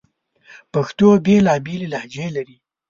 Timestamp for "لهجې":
1.93-2.27